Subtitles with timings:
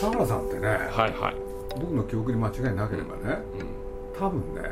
[0.00, 0.78] 笠原さんってね、はい
[1.12, 1.34] はい。
[1.80, 3.38] 僕の記憶に間違いなければね、
[4.18, 4.62] 多分ね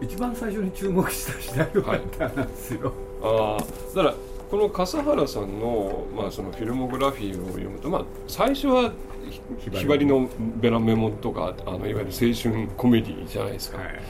[0.00, 2.92] 一番最初に注目した時代の方なんですよ、
[3.22, 4.14] ああだから
[4.50, 8.92] この笠原さんの,、まあそのフィルモグラフィーを読むと、まあ、最初は
[9.28, 14.00] ひひばりのベラメモンとかあのいわゆる青春コメディじゃないですか、はい。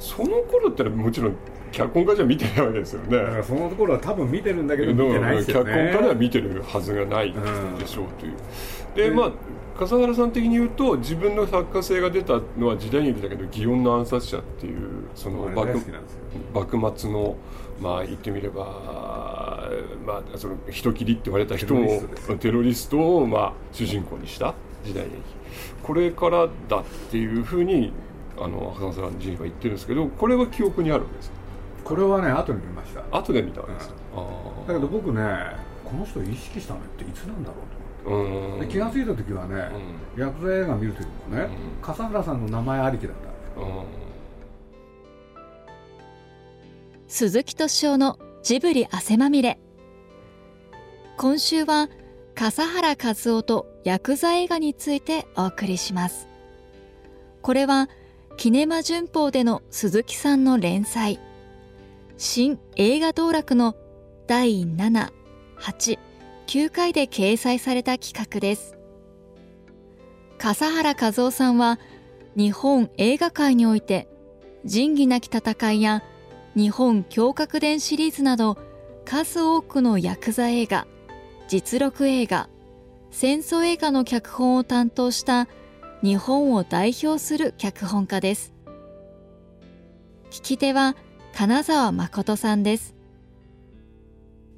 [0.00, 1.36] その頃ってもちろん
[1.70, 3.42] 脚本家じゃ見てないわけですよね。
[3.44, 7.32] そのところは多分見てるんだけど見てないですよ脚本ね家では見てるはずがない
[7.78, 8.34] でしょうという、
[8.96, 9.32] でまあ
[9.78, 15.80] 笠原さん的に言うと自分の作家性が出たのは時代劇だけど祇園の暗殺者っていうその幕
[16.54, 17.36] 幕末の
[17.80, 19.68] まあ言ってみれば
[20.06, 22.02] まあその人切りって言われた人を
[22.38, 25.16] テロリストをまあ主人公にした時代劇。
[25.82, 27.92] これからだっていうふうに
[28.38, 31.36] あの笠原さん自身は言ってるんですけどこれは記憶にあるんですか？
[31.84, 33.02] これはね後に見ました。
[33.10, 33.88] 後で見たわけです。
[33.88, 34.68] か、あー。
[34.68, 35.20] だけど僕ね
[35.84, 37.83] この人を意識したのっていつなんだろうと
[38.60, 39.70] で気が付いた時はね、
[40.16, 41.82] ヤクザ映画見る時もね、うん。
[41.82, 43.28] 笠原さんの名前ありきだった。
[43.28, 43.84] んですようん。
[47.08, 49.58] 鈴木敏夫のジブリ汗まみれ。
[51.16, 51.88] 今週は
[52.34, 56.28] 笠原和夫とヤクザ映画についてお送りします。
[57.40, 57.88] これは
[58.36, 61.20] キネマ旬報での鈴木さんの連載。
[62.18, 63.76] 新映画道楽の
[64.26, 65.12] 第7、
[65.58, 65.98] 8、
[66.46, 68.76] 9回で掲載された企画です。
[70.38, 71.78] 笠原和夫さんは
[72.36, 74.08] 日本映画界において
[74.64, 76.02] 仁義なき戦いや
[76.56, 78.58] 日本狂覚伝シリーズなど
[79.04, 80.86] 数多くのヤクザ映画
[81.48, 82.48] 実録映画
[83.10, 85.46] 戦争映画の脚本を担当した
[86.02, 88.52] 日本を代表する脚本家です。
[90.30, 90.96] 聞き手は
[91.32, 92.93] 金沢誠さんです。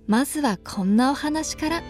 [0.09, 1.83] まずはこんなお話から。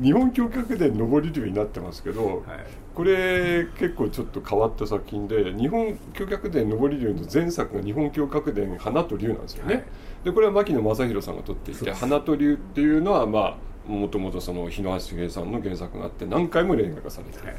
[0.00, 2.66] 日本教覚伝上り竜になってますけど、はい。
[2.94, 9.84] これ結構ちょっと変わった作品で日本教覚伝上り竜の前作が日本教覚伝花と竜なんですよね、はい。
[10.26, 17.56] でこれは牧野正弘さんが撮っていて花と竜っていうのはまあもともとその日野橋茂さんの原作があって何回も映画化されてる、はい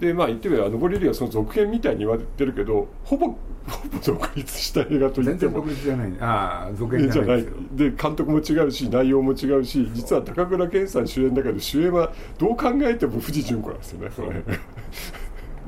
[0.00, 3.36] でまあ言ってみれば上り竜はその続編みたいに言われてるけどほぼほ
[3.90, 5.52] ぼ独立した映画と言っても。
[5.52, 6.12] 全然独立じゃない。
[6.20, 7.46] ああ続編じじゃない。
[7.72, 14.10] で監督も違うし内容も違うし実は高倉健さん主演だけど主演はどう考えても藤純子なんですよね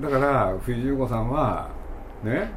[0.00, 1.68] だから藤十五さんは
[2.24, 2.50] ね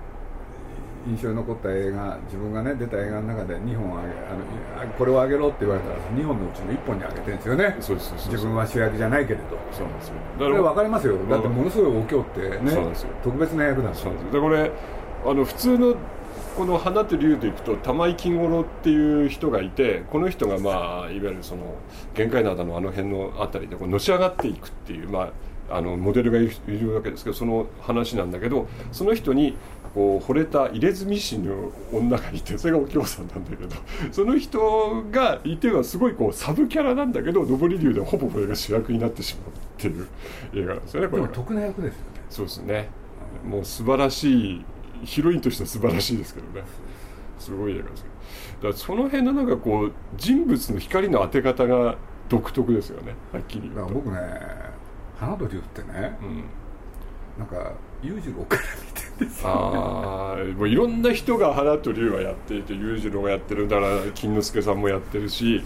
[1.07, 7.77] 印象に残った映画自分がね出た映画の中で2本あげあのこれをあげろって言われたら2本のうちの1本にあげてるんですよね。
[7.79, 9.57] そうです自分は主役じゃないけれど。
[9.71, 10.13] そうなんですよ。
[10.37, 11.17] それ分かりますよ。
[11.29, 13.09] だってものすごいお経ってねそうですよ。
[13.23, 14.33] 特別な役だそうなんです。
[14.33, 14.71] でこれ
[15.25, 15.95] あの普通の
[16.55, 21.75] この花と竜でいくと玉井金五郎っていう人がいてこの人がまあいわゆるその
[22.13, 25.29] 限界灘のあの辺のあたりでこうのし上がっていくっていうまあ
[25.69, 29.55] あのモデルがいるわけですけどその話なんだけどその人に
[29.93, 33.75] こう惚れた入れ墨師の女がいてそれがお京さんなんだけど
[34.11, 40.07] その人がいてはすごいこうサブキャラなんだけど上り竜でほぼこれが主役になってしまうっていう
[40.53, 41.27] 映画なんですよねこれが。
[41.29, 42.21] でも得な役ですよね。
[42.29, 42.89] そうですね。
[43.47, 44.65] もう素晴らしい
[45.03, 46.65] ヒロインとしては素晴らしいですけどね。
[47.37, 48.13] すごい映画ですけど。
[48.55, 51.97] だからその辺のなんかこう人物の光の当て方が
[52.29, 53.93] 独特ですよねはっきり言うと。
[53.93, 54.72] 僕ね
[55.25, 56.43] 花と竜ってねうん。
[57.37, 57.73] なんか
[58.03, 65.63] 裕次郎から見てるんですよああもういろんな人が花と竜はやっていて裕次郎がやってるだから金之助さんもやってるし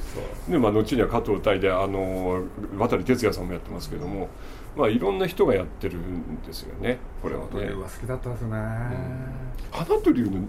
[0.47, 2.43] で、まあ、後には加藤大であの
[2.77, 4.29] 渡哲也さんもやってますけども、
[4.77, 7.47] まあ、いろんな人がやってるんですよねこれはね。
[7.51, 8.49] 花と竜は好きだったですね、
[9.71, 10.39] 花と竜の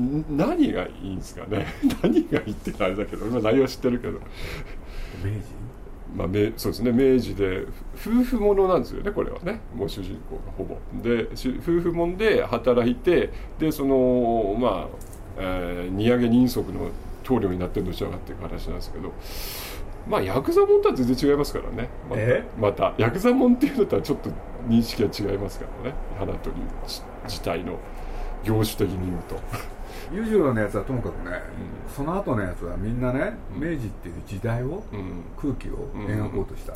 [0.00, 1.66] ん何がいいんですかね。
[2.02, 4.20] 何がいいってあれだけど今内容は知ってるけど、
[5.22, 5.71] 明治？
[6.14, 10.76] まあ、めそうですね明治でふ夫婦ものなんですよねこれはねもう主人公がほぼ。
[11.02, 14.88] でし夫婦もんで働いてでそのまあ、
[15.38, 16.90] えー荷上げ人足の
[17.22, 19.12] 棟梁になってのし上がっていく話なんですけど
[20.08, 21.88] まあヤクザもんとは全然違いますからね。
[22.10, 22.44] またえ？
[22.58, 22.94] また。
[22.98, 24.30] ヤクザもんっていうのとはちょっと
[24.68, 25.96] 認識が違いますからね。
[26.18, 27.78] 花と竜自自体の
[28.42, 29.36] 業種的に言うと。
[30.12, 31.40] 裕次郎のやつはともかくね、
[31.94, 33.60] その後のやつはみんなね、うん。
[33.60, 35.24] 明治っていう時代を、うん。
[35.36, 36.74] 空気を描こうとした、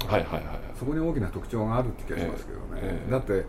[0.78, 3.10] そこに大きな特徴があるって気がしますけどね、ええ。
[3.10, 3.44] だって、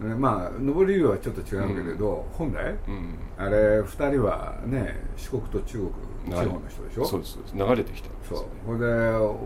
[0.00, 3.18] ねまあ上り竜はちょっと違うけれど、本来うん。
[3.36, 5.90] あれ2人はね四国と中国
[6.36, 7.04] 地方の人でしょ？
[7.04, 7.56] そうですそうです。
[7.56, 8.38] 流れてきたんですそう。
[8.42, 9.38] ねこれでお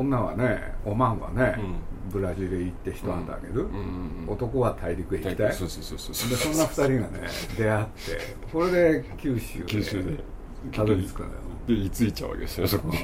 [0.00, 1.56] 女はねおまんはね、
[2.10, 3.74] ブラジルへ行って一旗あげる、うんうん
[4.24, 7.90] うん男は大陸へ行きたい、そうそうそうそうでそんな2人がね出会って
[8.52, 10.24] これで九州で九州で。
[10.72, 12.68] たどり着くんだよで居ついちゃうわけですよ。
[12.68, 12.98] そこに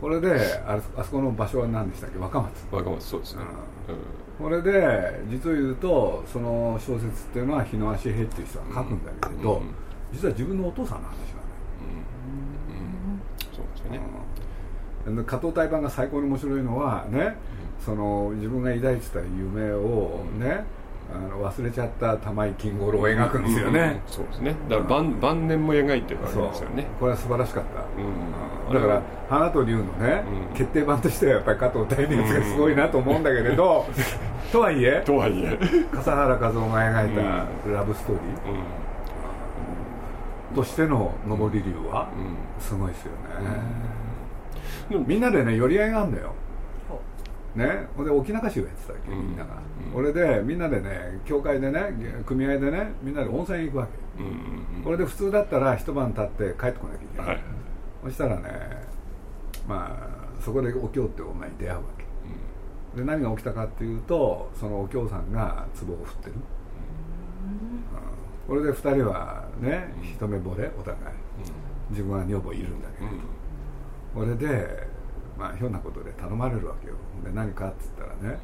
[0.00, 0.32] これで
[0.64, 2.18] ああそこの場所は何でしたっけ？
[2.18, 2.52] 若松。
[2.70, 3.42] 若松そうですね、
[4.38, 9.74] これで実を言うとその小説っていうのは日野足平っていう人が書くんだけれど、うん
[10.12, 11.26] 実は自分のお父さんの話なのよ。
[13.52, 14.39] そうですよね、うん
[15.24, 17.36] 加藤大版が最高に面白いのはね、
[17.84, 20.64] その自分が抱いてた夢をね、
[21.12, 24.54] あの忘れちゃった玉井金五郎を描くんですよね、そうですね。
[24.68, 26.86] だから晩晩年も描いてるわけですよね。
[27.00, 27.84] これは素晴らしかった、
[28.70, 28.74] うん。
[28.74, 30.56] だから「花と竜」のね、うん。
[30.56, 33.86] 決定版としてはやっぱり加藤大のやつがすごいなと思うんだけれど、
[34.52, 35.58] とはいえとはいえ、
[35.92, 37.22] 笠原和夫が描いた
[37.72, 38.54] ラブストーリー、
[40.52, 40.56] うん。
[40.56, 42.36] としての上り竜はうん。
[42.60, 43.18] すごいですよね、
[44.90, 46.34] でもみんなでね寄り合いがあるんだよ。
[47.54, 49.28] ね、ほんで沖中州やってたわけうん。
[49.30, 49.54] みんなが、
[49.84, 49.92] うん。
[49.92, 51.80] これでみんなでね教会でね
[52.24, 57.40] 組合でねみんなで温泉行くわけ、うんうんこれで普通だったら一晩経って帰ってこなきゃいけない、はい。
[58.04, 58.42] そしたらね
[59.68, 59.98] ま
[60.38, 61.82] あそこでお経って女に出会うわ
[62.94, 62.98] け。
[63.00, 66.42] で何が起きたかっていうとそのお経さんが壺を振ってる、うん。
[68.48, 70.96] これで2人はね一目惚れお互い。
[71.90, 73.06] 自分は女房いるんだけど、
[74.14, 74.86] うんこれで
[75.38, 76.94] まあひょんなことで頼まれるわけよ。
[77.24, 78.38] で何かっつったらね、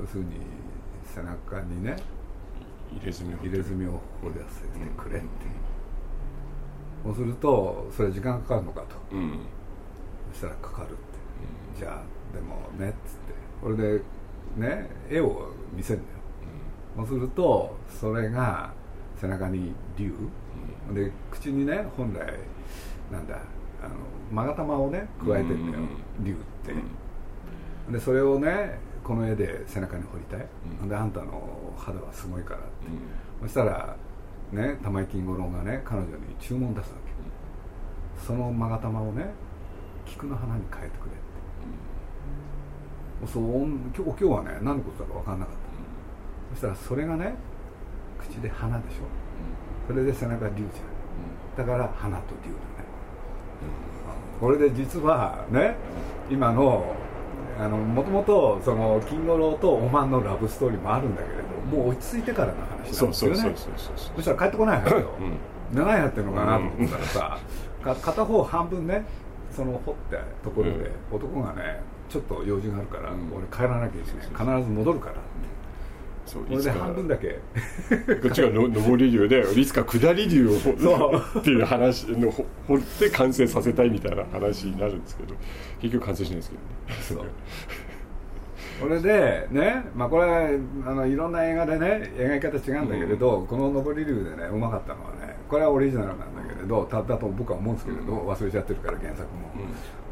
[0.00, 0.40] 要するに
[1.04, 1.96] 背中にね
[2.92, 3.36] 入れ墨を。
[3.38, 5.26] 入れ墨を掘り出せてくれって、
[7.04, 8.96] そうするとそれ時間かかるのかと。
[9.12, 9.40] うん。
[10.32, 10.96] そしたらかかるって、
[11.78, 13.34] じゃあでもねっつって。
[13.62, 14.02] これで
[14.56, 16.18] ね絵を見せるんだよ、
[16.96, 18.72] そうするとそれが
[19.20, 20.12] 背中に竜、
[20.92, 22.18] で口にね本来
[23.12, 23.36] なんだ
[23.82, 23.94] あの
[24.32, 25.84] 勾玉をね加えてんだよ、
[26.18, 26.24] うん。
[26.24, 26.74] 竜って、
[27.92, 30.46] でそれをねこの絵で背中に彫りたい、
[30.82, 30.88] うん。
[30.88, 32.66] であんたの肌はすごいからって、
[33.42, 33.96] そしたら
[34.52, 36.96] ね玉井金五郎がね彼女に注文出すわ
[38.20, 39.30] け、その勾玉をね
[40.04, 41.14] 菊の花に変えてくれっ
[43.26, 45.60] て、そうおん今日今日はね何のことだか分かんなかった、
[46.54, 47.34] そしたらそれがね
[48.18, 48.96] 口で花でしょ。
[49.86, 50.68] それで背中竜じゃん。
[51.56, 52.56] だから花と竜だね、
[54.40, 55.76] これで実はね
[56.30, 56.94] 今の
[57.58, 61.44] あのもともとその金五郎とおまんのラブストーリーもあるんだけれど
[61.76, 63.34] もう落ち着いてからの話そなんですよね。
[63.34, 64.16] うそうそうそうそう。
[64.16, 65.10] そしたら帰ってこないわけよ、
[65.72, 65.76] うん。
[65.76, 67.38] 何やってんのかなと思ったらさ、
[67.82, 69.04] か片方半分ね
[69.54, 73.32] その掘ったところで、男がねちょっと用事があるから、うん。
[73.34, 74.58] 俺帰らなきゃいけない。
[74.58, 75.20] 必ず戻るからって
[76.26, 76.74] そういつか。
[76.74, 77.38] 半分だけ。
[78.20, 81.38] こっちがの 上り竜でいつか下り竜を 掘そう。
[81.38, 85.34] っていう話のほ掘って完成させたいみたいな話になるんですけど
[85.80, 86.50] 結局完成しないです
[87.08, 87.30] けどね。
[88.80, 99.50] これでね、まあ、これあのいろんな映画でね描き方違うんだけれど、この「上り竜」でねうまかったのはねこれはオリジナルなんだけれどただと僕は思うんですけれど、忘れちゃってるから原作も、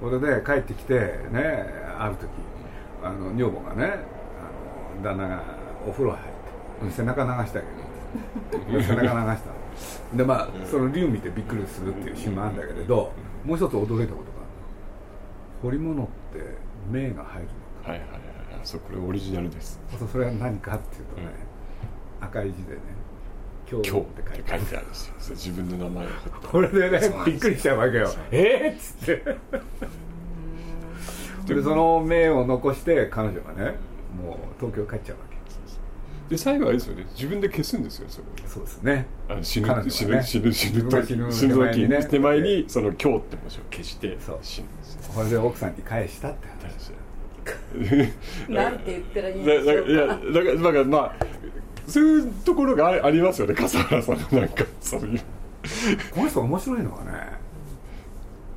[0.00, 0.94] これで帰ってきて
[1.30, 1.66] ね
[1.98, 2.28] ある時
[3.02, 3.98] あの女房がね
[4.96, 5.42] あの旦那が
[5.86, 6.90] お風呂入って。
[6.90, 9.36] 背中流してあげる背中流したの
[10.16, 13.12] でまあその竜見てびっくりするっていうシーンもあるんだけれど
[13.44, 14.24] もう一つ驚いたことがあるの
[15.62, 16.12] 彫り物って
[16.90, 17.48] 目が入る
[17.86, 18.60] のはいはいはいはい。
[18.62, 19.78] そうこれオリジナルです。
[19.98, 21.28] そうそれは何かっていうとね、
[22.20, 22.80] 赤い字でね
[23.70, 24.62] 「今日」って書いてある。
[24.62, 25.14] んですよ。
[25.30, 26.08] 自分の名前を。
[26.50, 28.08] これでねびっくりしちゃうわけよ。
[28.30, 29.16] えっ、っつっ
[31.46, 31.54] て。
[31.54, 33.76] でその目を残して彼女がね
[34.16, 35.33] もう東京帰っちゃうわけ
[36.28, 37.06] で最後あれですよね。
[37.14, 39.06] 自分で消すんですよそれそうですね。
[39.28, 39.90] あの死ぬ、ね。
[39.90, 42.04] 死ぬ死ぬ死ぬ時死ぬ死ぬ時手前にね。
[42.06, 44.38] 手前にその「今日」って文字を消してそう。
[44.42, 44.74] 死ぬんで
[45.14, 46.92] これで奥さんに返したって話
[48.48, 49.88] なんて言ったらいいんだでしょうか。
[49.88, 51.16] だいやだからだからまあ
[51.86, 55.20] そういうところがあありますよね笠原さんのなんかそういう。
[56.10, 57.10] この人面白いのはね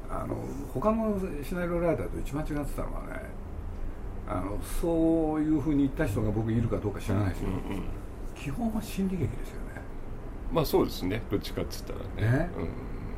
[0.09, 0.36] あの
[0.74, 3.37] 他のシナリオライターと一番違ってたのはね
[4.27, 7.84] あのそういうふうに言った人が僕いるかどうか知らないですよ、うんうん
[8.38, 9.81] 基本は心理劇ですよね。
[10.53, 11.24] まあそうですね。
[11.29, 12.38] どっちかっつったらね。
[12.38, 12.50] ね。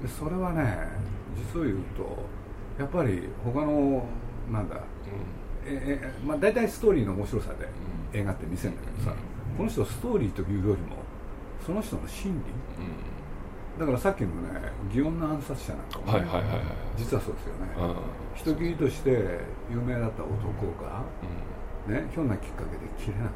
[0.02, 0.88] でそれはね
[1.54, 2.24] 実を言うと
[2.80, 4.06] やっぱり他の
[4.50, 4.78] なんだ
[5.66, 7.68] ええまあ、大体ストーリーの面白さで
[8.18, 9.16] 映画って見せるんだけどさ、
[9.58, 10.96] この人ストーリーというよりも
[11.66, 12.40] その人の心理
[13.80, 14.60] だからさっきのね
[14.92, 16.62] 祇園の暗殺者なんかもね、はいはいはいはい。
[16.98, 17.96] 実はそうですよね、うん。
[18.36, 19.10] 人斬りとして
[19.72, 21.04] 有名だった男が、
[21.88, 23.34] ね、ひょんなきっかけで切れなくなる、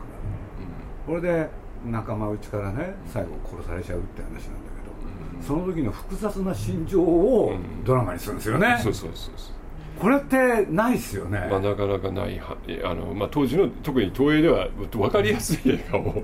[1.07, 1.49] これで
[1.85, 7.53] 仲間内からね最後殺されちゃうって話なんだけど、その時の複雑な心情を
[7.85, 9.55] ドラマにするんですよね、そうそうそうそう
[9.99, 16.23] これってないっすよね、まあ、なかなかないはあの、まあ、当時の特に東映では分かりやすい映画を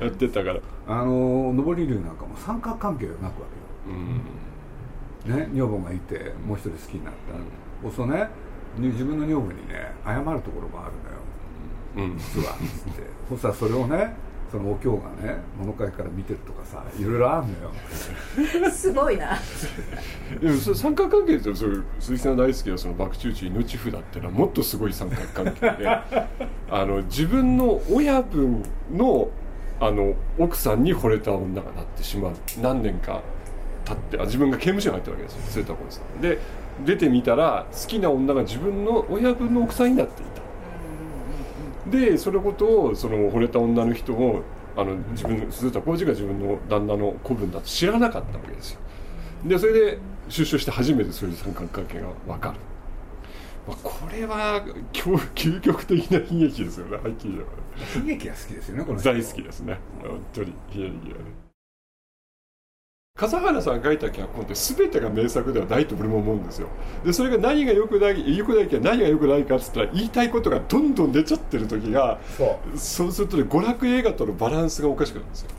[0.00, 3.96] やってたから、あの上り竜なんかも三角関係を描くわけよ。
[3.96, 4.20] うん。
[5.26, 7.14] ね、女房がいてもう一人好きになっ
[7.82, 8.28] た、うん、そうね
[8.78, 10.92] 自分の女房にね謝るところもある
[12.00, 13.02] のよ、うん、実はつって。
[13.28, 14.14] そしたらそれをね
[14.50, 18.70] そのお経がね物陰から見てるとかさいろいろあるのよ。
[18.72, 19.38] すごいな。
[20.40, 21.66] でもそ三角関係ってそ
[21.98, 25.88] 鈴木さん大好きなその爆中地命札っていうのはもっとすごい三角関係で。
[26.70, 28.62] あの自分の親分
[28.92, 29.28] の
[29.80, 32.32] あの奥さんに惚れた女がなってしまう。
[32.60, 33.22] 何年か
[33.84, 36.20] 経ってあ自分が刑務所に入ったわけですよ末田さん。
[36.20, 36.38] で
[36.84, 40.37] 出てみたら好きな女が自分の親分の奥さんになっていた
[41.90, 44.42] でそのことをその惚れた女の人も
[44.76, 48.80] あの自分鈴田浩二が自分の旦那の子分だと知らなかったわけですよ。
[49.44, 52.58] でそれで出所して初めてそういう三角関係が分かる、
[53.66, 57.38] まあ、これは究極的な悲劇ですよねはっきり
[57.94, 59.78] 言悲劇が好きですよねこの大好きですね。
[60.02, 61.47] 本当に悲劇がね
[63.18, 66.68] 笠原さんが書いた脚本って全てが名作ではないと俺も思うんですよ。
[67.04, 72.78] でそれが何がよくないよくないか何がよくないかっつったら言いたいことがどんどん出ちゃってる時がそう。
[72.78, 75.50] するとね娯楽映画とのバランスがおかしくなるんですよ。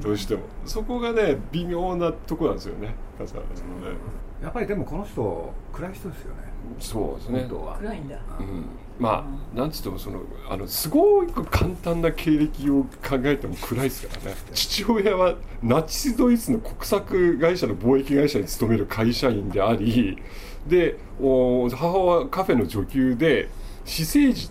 [0.00, 0.42] どうしても。
[0.64, 3.96] そこがね微妙なとこなんですよね笠原さんのね。
[4.40, 6.42] やっぱりでもこの人暗い人ですよね。
[6.78, 7.48] そうですね。
[7.80, 8.64] 暗いんだ、うん
[8.98, 9.24] ま
[9.54, 14.36] あなんつってもそのあのすごく簡単な経歴を考えても暗いですからね。
[14.52, 20.18] 父親はナチスドイツの国策会社の貿易会社に勤める会社員であり
[20.66, 23.48] でお母はカフェの女給で
[23.84, 24.50] 私生児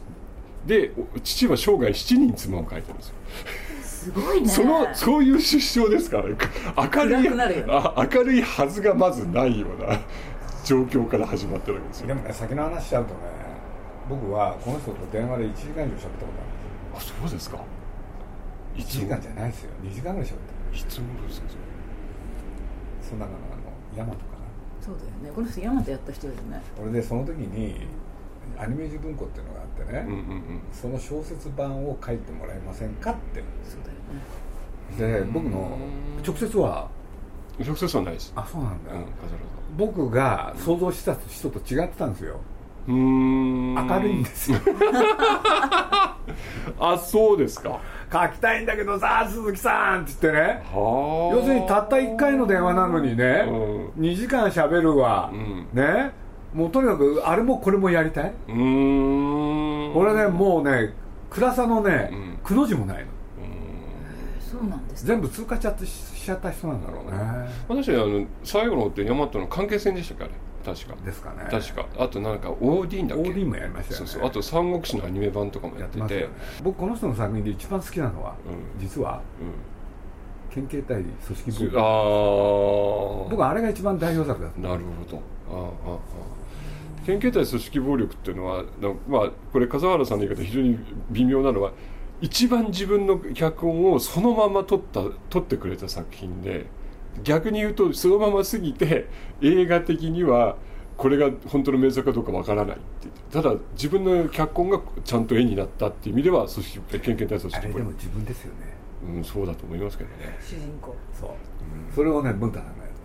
[0.66, 0.92] で
[1.24, 3.16] 父は生涯7人妻を書いてるんですよ。
[3.84, 4.48] すごいね。
[4.48, 10.00] そのそういう出生ですから明るい明るいはずがまずないような
[10.66, 12.08] 状況から始まってるわけですよ。
[12.08, 13.47] でもね先の話しちゃうとね
[14.10, 16.08] 僕はこの人と電話で1時間以上喋ったこと
[16.96, 17.60] あるんですあそうですか。
[18.76, 19.72] 1時間じゃないですよ。
[19.84, 20.38] 2時間ぐらい喋っ
[20.72, 20.78] た。
[20.78, 21.48] いつもですか
[23.02, 24.18] その中のあの大和かな？
[24.82, 25.32] そうだよね。
[25.34, 27.88] この人大和やった人ですね俺でその時に
[28.58, 33.44] アニメージュ文庫っていうのがあってね、うんうんうん、その小説版を書いてもらえませんかって。
[33.64, 33.82] そう
[35.00, 35.26] だよね。
[35.26, 35.78] で僕の
[36.26, 36.90] 直接は？
[37.60, 38.32] 直接はないです。
[38.36, 39.06] あそうなんだ、うん、
[39.76, 42.36] 僕が想像した人と違ってたんですよ。
[42.36, 42.57] うん
[42.88, 44.60] 明るいんですよ。
[46.79, 47.79] あそうですか。
[48.12, 50.63] 書きたいんだけどさ鈴木さんって言ってね。
[50.74, 56.12] 要するにたった1回の電話なのにね、うん、2時間しゃべるわ、うん、ね。
[56.53, 58.34] もうとにかくあれもこれもやりたい。
[58.48, 59.96] うん。
[59.96, 60.94] 俺ねもうね
[61.29, 62.10] 暗さのね、
[62.44, 63.03] くの字もないの。
[64.39, 67.17] そうなんです全部通過ちゃってしちゃった人なんだろうね。
[67.67, 70.34] 私あの最後のって大和の関係線でしたっけあれ？
[70.68, 70.96] 確か。
[71.06, 71.48] ですかね。
[71.50, 71.86] 確か。
[71.98, 74.08] あとなんか OD だっけ？OD もやりましたよね。
[74.08, 74.28] そうそう。
[74.28, 76.28] あと三国志のアニメ版とかもやってて、ね、
[76.62, 79.22] 僕この人の作品で一番好きなのは、うん、実は、
[80.52, 81.80] うん、県警隊組織部。
[81.80, 81.86] ああ
[83.30, 85.22] 僕あれが一番代表作だなるほど。
[85.50, 86.00] ああああ
[87.06, 88.64] 県警隊組織暴力っていうのは
[89.08, 90.78] まあこれ笠原さんの言い方非常に
[91.12, 91.72] 微妙なのは
[92.20, 96.66] 一番自分の脚本をそのまま撮った撮ってくれた作品で
[97.24, 99.08] 逆に言うとそのまま過ぎて
[99.42, 100.58] 映画的には
[100.98, 108.76] これが本当の名作かどうかわからないってただ自分の脚本がちゃんと絵になったっていう意味では組織県警隊組織あれでも自分ですよね。
[109.16, 110.38] うんそうだと思いますけどね。
[110.42, 110.96] 主人公。
[111.14, 112.96] そう、うん、それをね文太さんがやる、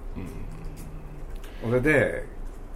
[1.67, 2.25] うん、それで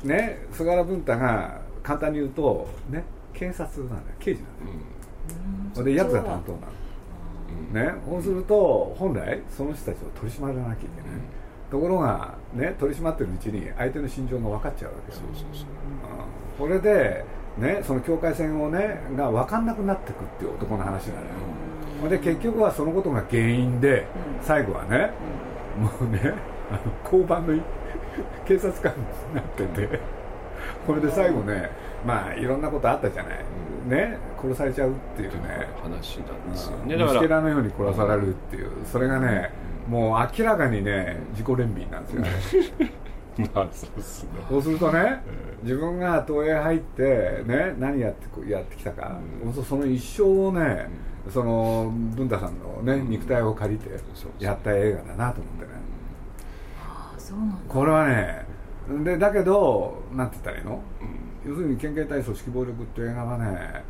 [0.05, 4.17] ね菅原文太が簡単に言うとね検察なんだよ。
[4.19, 4.79] 刑事なんだよ、
[5.69, 6.65] うん、それでヤクザ担当なの
[7.73, 11.21] ね、そうすると本来その人たちを取り締まらなきゃいけない、
[11.71, 17.25] ところが、ね、取り締まってるうちに相手の心情が分かっちゃうわけですそうそうそう、うん、これで、
[17.59, 21.27] ね、その境界線をねが分かんなくなっていくっていう男の話なのよ、
[22.05, 24.07] うん、で結局はそのことが原因で、
[24.43, 25.11] 最後はね、
[25.79, 26.33] もうね
[26.71, 27.63] あの交番の
[28.47, 30.01] 警察官になってて
[30.87, 31.71] これで最後ね
[32.07, 33.45] まあいろんなことあったじゃない、
[33.87, 35.69] ね殺されちゃうっていうね。
[35.83, 36.97] 話なんですよね。
[36.97, 38.71] だから虫けらのように殺されるっていう。
[38.85, 39.51] それがね、
[39.89, 42.93] もう明らかにね自己憐憫なんですよね。
[43.55, 44.31] まあそうすね。
[44.49, 45.21] そうするとね、
[45.63, 50.89] 自分が東映入ってね何やってやってきたか、うん、その一生をね、
[51.27, 53.91] うん、その文太さんのね、肉体を借りて
[54.39, 55.71] やった映画だなと思ってね、
[56.83, 57.57] ああそうなんだ。
[57.69, 58.47] これはね
[59.05, 60.81] でだけどなんて言ったらいいの、
[61.47, 63.85] 要するに県警対組織暴力っていう映画はね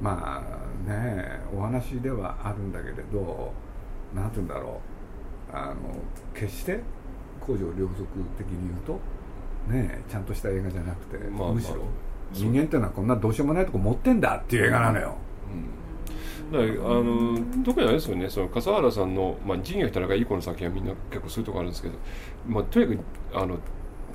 [0.00, 0.42] ま
[0.86, 3.52] あねお話ではあるんだけれど
[4.14, 4.98] なんて言うんだろう。
[5.52, 5.74] あの
[6.34, 6.80] 決して
[7.40, 8.04] 公序良俗
[8.36, 9.00] 的に言うと
[9.72, 11.76] ねちゃんとした映画じゃなくて、まあ、むしろ
[12.32, 15.16] 人間っていうのはこんなどうしようもないとこ持ってんだっていう映画なのよ、
[16.52, 21.94] だからあの特にあれですよねその笠原さんの、まあ、仁義田中いい子の作品はみんな結構そういうとこあるんですけど、
[22.46, 23.02] まあ、とにか
[23.32, 23.58] くあの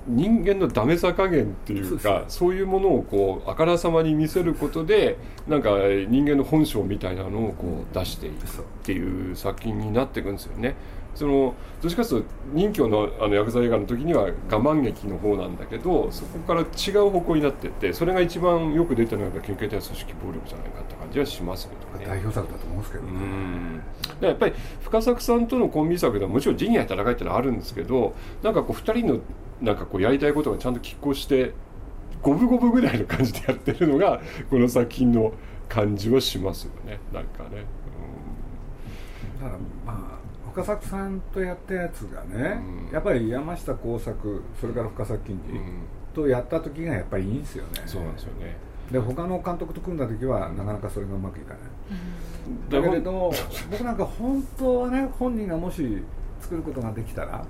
[0.07, 5.17] 人間のダメさ加減っていうかそういうものをこうあからさまに見せることで
[5.47, 5.69] なんか
[6.07, 8.47] 人間の本性みたいなのをこう出していくっ
[8.83, 10.75] ていう作品になっていくんですよね。
[11.15, 22.05] そのどっちかというと任侠のあのヤクザ映画の時には我慢劇の方なんだけどそこから違う方向になってってそれが一番よく出てるのが県警対組織暴力じゃないかって感じはしますけどね。
[22.07, 23.11] 代表作だと思うんですけどね。
[23.11, 24.27] うん。
[24.27, 29.19] やっぱり深作さんとのコンビ作ではもちろん仁義な戦いってのはあるんですけどなんかこう2人の
[29.61, 31.53] なんかこうやりたいことがちゃんと拮抗して
[32.21, 35.33] 五分五分ぐらいの感じでやってるのがこの作品の
[35.69, 36.99] 感じはしますよね。
[37.13, 37.65] なんかね、
[39.39, 40.22] うん、だからまあ
[40.53, 45.59] 深作さんとやったやつがね、うん、やっぱり山下耕作それから深作金次
[46.13, 48.55] とやった時がやっぱりいいんですよね、そうなんですよね。
[48.91, 51.59] で他の監督と組んだ時はなかなかそれがうまくいかな
[52.79, 53.31] い、だけれど
[53.71, 56.03] 僕なんか本当はね本人がもし
[56.39, 57.43] 作ることができたら、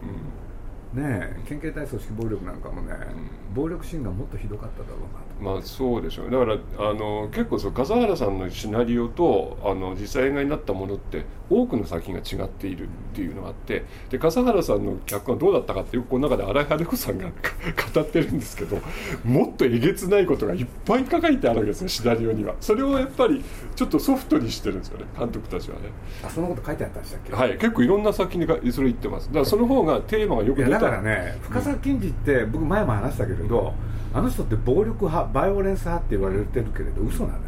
[0.93, 4.95] ね県警対組織暴力なんかもね、うん、暴力シーンがもっとひどかっただろ
[5.41, 17.25] うなまあそうでしょうだからあの結構そう笠原さんのシナリオとあの実際映画になったものって多くの作品が違っているっていうのがあってで笠原さんの脚本はどうだったかっていうこの中で新井春子さんが
[17.93, 18.77] 語ってるんですけど
[19.23, 22.55] もっとえげつないことがいっぱい書かれてあるわけですよシナリオには。
[22.59, 23.43] それをやっぱり
[23.75, 25.83] ちょっとソフトにしてるんですよね監督たちはね。
[26.25, 27.33] あそのこと書いてあったんでしたっけ？
[27.33, 29.27] はい結構いろんな作品でそれ言ってます。
[29.27, 30.69] だからその方がテーマがよく出た。
[30.71, 33.73] だからね深作金次って僕前も話したけれど、
[34.13, 37.43] あの人って暴力派バイオレンス派って言われてるけれど嘘なのよ。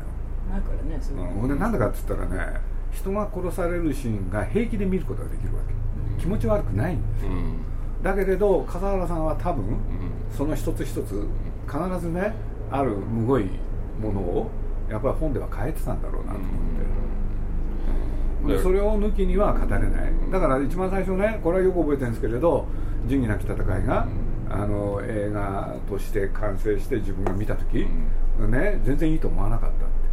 [0.49, 2.59] 前からねそう、うん、でなんだかっつったらね
[2.91, 5.73] 人が殺されるシーンが平気で見ることができるわけ、
[6.13, 7.57] うん、気持ち悪くないんですよ、うん、
[8.03, 9.77] だけれど笠原さんは多分、
[10.35, 11.27] その一つ一つ
[11.67, 12.33] 必ずね
[12.71, 13.49] あるむごい
[14.01, 14.49] ものを
[14.89, 16.47] やっぱり本では変えてたんだろうなと思
[18.53, 19.91] って、それを抜きには語れない。
[20.31, 22.67] だから一番最初ねこれはよく覚えてるんですけれど
[23.07, 24.07] 「仁義なき戦いが」
[24.49, 27.87] あの映画として完成して自分が見た時、
[28.39, 30.05] ね、全然いいと思わなかったって。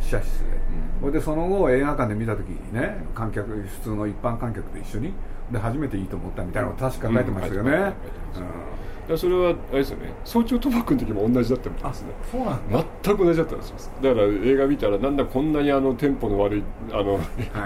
[0.00, 0.44] 試写室で、
[1.00, 5.12] それでその後映画館で見た時にね観客普通の一般観客と一緒に
[5.50, 7.70] で初めていいと思ったみたいなのを確か書いてましたよね、
[8.36, 8.78] うん
[9.16, 10.12] それはあれですよね。
[10.24, 12.08] 早朝賭博の時も同じだったみたいですね。
[12.30, 12.60] そうなん
[13.02, 13.90] 全く同じだったんです。
[14.02, 17.20] だから映画見たらなんだこんなにあのテンポの悪いあの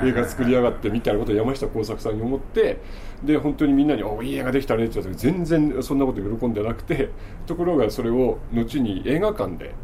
[0.04, 2.78] 映画作りやがってみたいなことを山下耕作さんに思って
[3.24, 7.10] で本当にみんなに「おいい映画できたね」って言った時全然そんなこと喜んでなくて
[7.46, 9.74] ところがそれを後に映画館で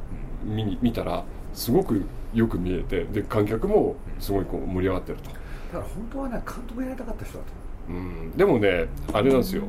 [0.45, 2.03] 見に見たらすごく
[2.35, 5.31] よく見えてで観客もすごいこう盛り上がってると。
[5.31, 5.39] だか
[5.79, 9.63] ら本当はね監督やりたかった人だとうん、でもねあれなんですよ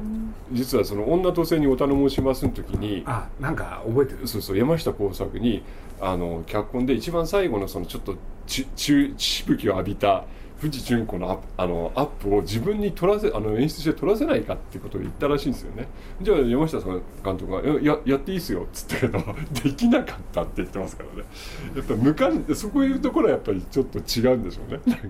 [0.51, 4.27] 実はその「女と性にお頼申します」の時にあなんか覚えてる？
[4.27, 5.63] そうそう山下耕作に
[6.01, 8.15] あの脚本で一番最後のそのちょっと
[8.47, 10.25] ちちしぶきを浴びた
[10.59, 15.87] 藤純子のあのアップを自分に取らせあの演出して取らせないかっていうことを言ったらしいんですよね。
[16.21, 19.19] じゃあ山下さん監督が「ややっていいっすよ」っつったけど
[19.63, 21.27] できなかったって言ってますからね。
[21.75, 25.05] やっぱ無関そこいうところはやっぱりちょっと違うんでしょうねなんか。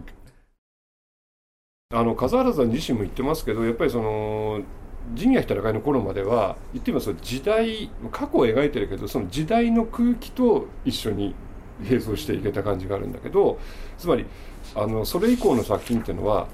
[1.91, 4.61] あの笠原さん自身も言ってますけどやっぱりその
[5.13, 11.33] 仁義戦いの頃までは言ってみますと時代過去を描いてるけどその時代の空気と一緒に
[11.81, 13.59] 並走していけた感じがあるんだけど
[13.97, 14.25] つまり
[14.75, 16.47] あのそれ以降の作品っていうのは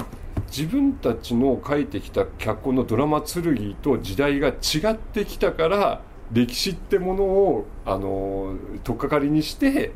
[0.48, 9.92] 自分たちの書いてきた脚本のドラマ剣と時代が違ってきたから歴史ってものをあの取っかかりにして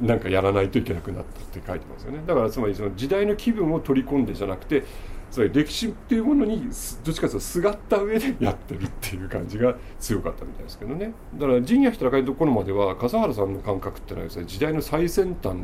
[0.00, 2.22] なんかやらないといけなくなったって書いてますよね。
[2.26, 4.84] だからつまりその時代の気分を取り込んでじゃなくて
[5.30, 6.62] つまり歴史っていうものに
[7.04, 11.12] どっちかというとすがった上でやってるっていう感じが強かったみたいですけどね。
[11.34, 15.56] だから仁義戦いのところまでは笠原さんの感覚ってのはですね時代の最先端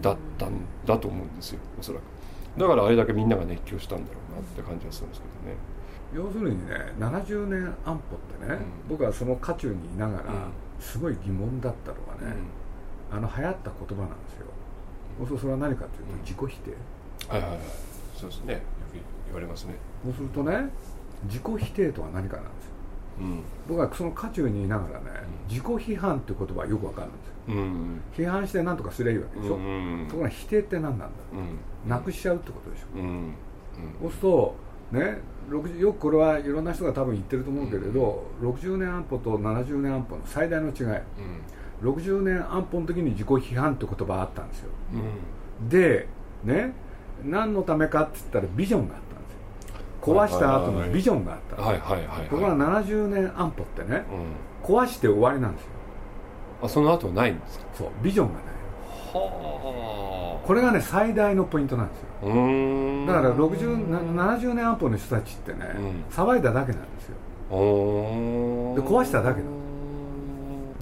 [0.00, 0.52] だったん
[0.86, 1.60] だと思うんですよ。
[1.78, 2.02] おそらく。
[2.58, 5.58] だからあれだけみんなが熱狂したんだろうなって感じはするんですけどね。
[6.14, 10.24] 要するにね70年安保ってね、うん、僕はその渦中にいながら
[10.80, 12.36] すごい疑問だったのはね、
[13.10, 13.18] うん。
[13.18, 14.46] あの流行った言葉なんですよ。
[15.26, 16.70] そうそれは何かというと自己否定、
[17.28, 17.60] はいはいはい。
[18.16, 18.62] そうですね
[19.28, 19.74] 言われますね。
[20.04, 20.68] そうするとね
[21.24, 22.72] 自己否定とは何かなんですよ、
[23.20, 25.06] うん、僕はその渦中にいながらね、
[25.48, 31.36] うん、自己批判っていう言葉はよくわかるんですよ、うん、批判して何とかすればいいわけでしょ、うんうん、ところが否定って何なんだ、う。
[31.86, 33.34] ん、なくしちゃうってことでしょ、うん。
[34.00, 34.56] そうすると
[34.92, 35.18] ね
[35.80, 41.02] よくこれはいろんな人が多分言ってると思うけれど、うん、60年安保と70年安保の最大の違い、うん。
[41.82, 44.70] 60年安保の時に自己批判って言葉があったんですよ、
[45.60, 46.08] うん、で
[46.44, 46.72] ね
[47.24, 49.00] 何のためかって言ったらビジョンがあっ
[50.14, 54.04] 壊した後のビジョンがあった、はいはいはい、ところが70年安保ってね、
[54.64, 55.68] うん、壊して終わりなんですよ。
[56.62, 57.64] あその後ないんですか？
[57.74, 58.42] そうビジョンがない。
[59.12, 62.08] はこれがね最大のポイントなんですよ。
[63.06, 64.00] だから60な
[64.34, 66.04] 70年安保の人たちってね、うん。
[66.10, 67.14] 騒いだだけなんですよ。
[67.50, 67.56] で
[68.82, 69.56] 壊しただけなの。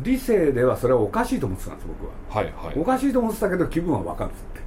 [0.03, 2.13] 理性ではそれはおかしいと思ってたんです僕は。
[2.29, 2.79] はいはい。
[2.79, 4.61] おかしいと思ってたけど気分は分かるんですって。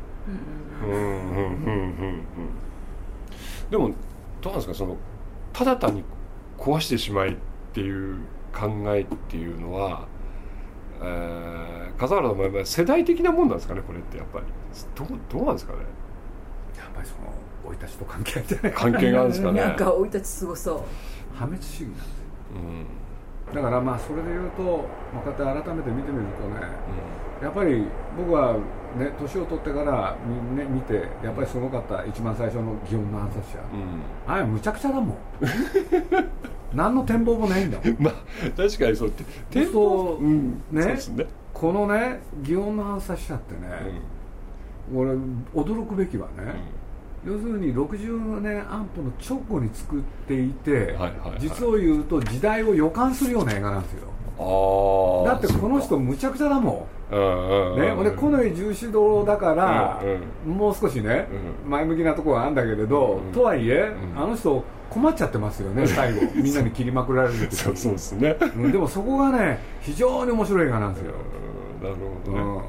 [0.83, 1.77] うんうんうんうんう
[2.11, 2.21] ん。
[3.69, 3.91] でも
[4.41, 4.97] どうなんですかその
[5.53, 6.03] ただ単に
[6.57, 7.35] 壊してしまいっ
[7.73, 8.17] ていう
[8.53, 10.07] 考えっていうのは、
[11.01, 14.45] えー、笠原の場合は世代的なもんなんですかねこれってやっぱり。
[14.95, 15.79] どうどうなんですかね。
[16.77, 17.33] やっぱりその
[17.65, 19.61] 生い立ちと関係あるんじゃないか関係があるんですかね。
[19.61, 21.37] なんか生い立ちすごそう。
[21.37, 22.01] 破滅主義なんで。
[22.01, 22.09] すよ
[22.55, 22.85] うん。
[23.53, 24.63] だからまあそれで言うと、
[25.13, 26.67] まあ、こうやって改めて見てみるとね
[27.41, 27.83] やっぱり
[28.15, 28.57] 僕は
[28.97, 32.05] ね年を取ってからみ、ね、見てやっぱりすごかった。
[32.05, 33.59] 一番最初の祇園の暗殺者。
[33.59, 34.33] うん。
[34.33, 35.17] あれむちゃくちゃだもん。
[36.73, 37.97] 何の展望もないんだもん。
[37.99, 38.13] まあ
[38.55, 39.65] 確かにそうって。
[39.65, 40.61] そうん。
[40.71, 40.85] ね？
[40.85, 40.97] ね、
[41.53, 44.01] このね祇園の暗殺者ってね、
[44.93, 45.11] 俺
[45.53, 46.55] 驚くべきはね、
[47.25, 50.91] 要するに60年安保の直後に作っていて、はいはい
[51.31, 51.39] はい。
[51.39, 54.07] 実を言うと時代を予感するような映画なんですよ
[54.39, 60.01] だってこの人むちゃくちゃだもうんうんん、ね、俺近衛重視堂だから、
[60.45, 61.27] うんもう少しね、
[61.65, 64.23] う前向きなところがあるんだけれど、うんとはいえ、うん。
[64.23, 66.21] あの人困っちゃってますよね最後。
[66.35, 68.37] みんなに切りまくられる時 そうそうですね。
[68.55, 71.13] うんでもそこがね非常に面白い映画なんですよ、
[71.83, 72.61] なるほどね、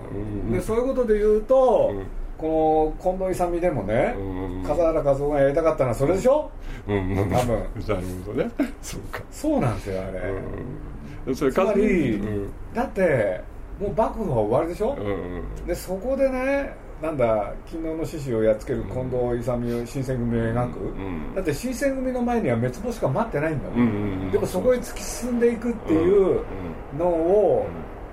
[0.46, 0.52] うん。
[0.52, 2.02] でそういうことで言うと、うん。
[2.38, 4.62] この近藤勇でもね、うん。
[4.66, 6.50] 笠原和夫がやりたかったのはそれでしょ、
[6.88, 6.96] うん。
[6.96, 7.30] うん。
[7.30, 7.58] 多分。
[7.86, 8.50] なるほどね。
[8.80, 9.20] そうか。
[9.30, 10.89] そうなんですよあれ、うん
[11.34, 12.52] それつまり、うん。
[12.74, 13.40] だって
[13.80, 26.44] もう幕府は終わりでしょ、うんうんでそこでねなんだ勤王の志士をやっつける近藤勇を新選組を描く、うんだって新選組の前には滅亡しか待ってないんだもん、うんうんうんでもそこへ突き進んでいくっていう
[26.98, 27.66] のを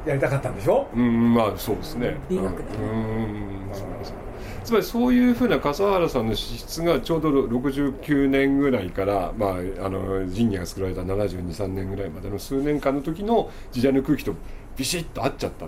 [0.05, 2.17] やりたかったんでしょ、うん、うんまあそうですね。
[2.29, 2.89] 美学でうん。
[2.89, 4.26] うんそうそう
[4.67, 9.55] つまりそういうふうな笠原さんの資質がちょうど69年ぐらいから、まあ、あ
[9.89, 14.35] の神社が作られた723年ぐらいまでの数年間の時の時代の空気と
[14.75, 15.67] ビシッと合っちゃった。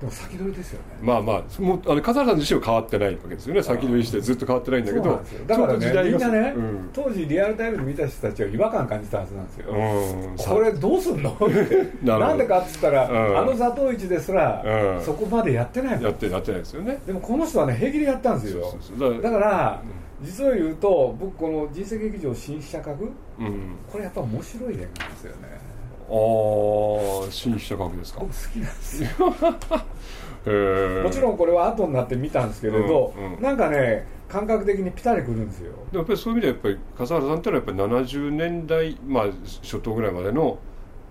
[0.00, 0.84] でも先取りですよね。
[1.00, 3.62] まあまあもうあの笠原さん自身は変わってないわけですよね。
[3.62, 6.90] 先取りしてずっと変わってないんだけどだからねみんなね、うん。
[6.92, 10.36] 当時リアルタイムで見た人たちは違和感感じたはずなんですよ、うん。
[10.36, 11.34] これどうすんの？
[12.04, 13.38] なんでかっつったら、うん。
[13.38, 14.62] あの座頭市ですら、
[14.98, 15.02] うん。
[15.02, 16.98] そこまでやってないやってやってないですよね。
[17.06, 18.74] でもこの人はね平気でやったんですよ。
[19.22, 19.82] だから、
[20.22, 23.04] 実を言うと僕この人生劇場新社格
[23.38, 23.76] うん。
[23.90, 25.66] これやっぱ面白い映画なんですよね
[26.08, 28.20] ああ新飛車閣ですか？
[28.20, 29.10] 僕好きなんですよ。
[31.02, 33.42] もちろんこれは後になって見たんですけれど、うんうん。
[33.42, 35.72] なんかね感覚的にピタリくるんですよ。
[35.92, 39.24] やっぱりそういう意味ではやっぱり笠原さんっていうのはやっぱり70年代、まあ、
[39.62, 40.58] 初頭ぐらいまでの、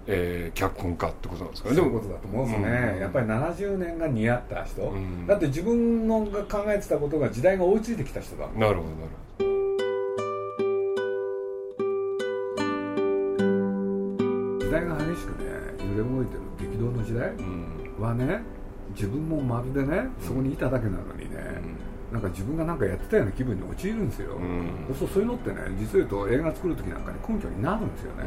[0.08, 1.76] えー脚本家ってことなんですかね？
[1.76, 3.02] そういうことだと思うんですね、うん。
[3.02, 5.28] やっぱり70年が似合った人、うん。
[5.28, 8.60] だって自分のが考えてたことが時代が追いついてきた人だもん。
[8.60, 8.96] なるほどなる
[14.65, 15.45] 時代が激しくね
[15.95, 17.32] 揺れ動いてる激動の時代
[17.99, 18.41] はね
[18.95, 21.38] 自分もまるでねそこにいただけなのにね、
[22.12, 24.95] なんか自分が何かやってたような気分に陥るんですよ、うん。
[24.97, 28.23] そうそういうのってね実を言うと映画作る時なんかに根拠になるんですよね、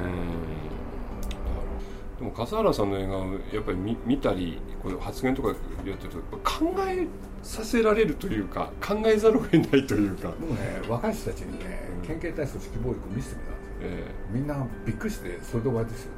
[2.19, 5.57] でも笠原さんの映画をやっぱり見見たりこう発言とかやっ
[5.97, 7.07] てると考え
[7.43, 12.07] させられるというか考えざるを得ないというか、僕ね若い人たちにねうん。
[12.07, 13.79] 県警対組織暴力を見せてみたんですよ。
[13.81, 16.13] えみんなびっくりしてそれで終わりですよ。
[16.13, 16.18] ね、ー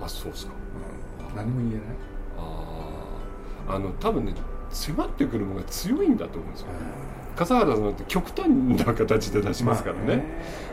[0.00, 0.52] あそうですか。
[1.30, 1.82] うん、何も言えない？
[2.38, 3.74] あー。
[3.76, 4.34] あの多分ね
[4.70, 6.68] 迫ってくるものが強いんだと思うんですよ。
[7.36, 10.24] 笠原さんって極端な形で出しますからね,、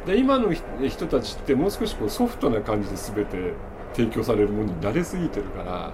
[0.05, 3.53] で今の人人たちってもう少しこうソフトな感じで全て
[3.93, 5.91] 提供されるものに慣れすぎてるから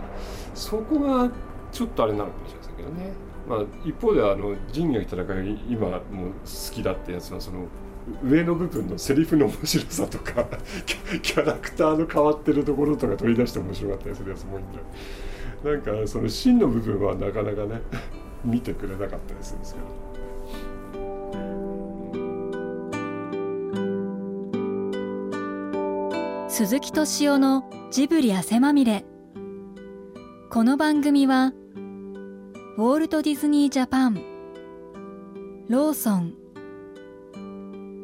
[0.54, 1.32] そこが
[1.72, 3.14] ちょっとあれなのかもしれませんけどね、
[3.48, 6.02] まあ、一方ではあの仁義なき戦い今もう好
[6.72, 7.66] きだってやつはその
[8.24, 10.48] 上の部分のセリフの面白さとか
[11.22, 17.82] キャラクターの変わってるところとか取り出して面白かったりするやつも多いんでなんかその真の部分はなかなかね
[18.46, 20.10] 見てくれなかったりするんですけど。
[26.48, 29.06] 鈴木敏夫のジブリ汗まみれ
[30.50, 31.54] この番組は
[32.76, 34.16] ウォールト・ディズニー・ジャパン
[35.70, 36.39] ローソン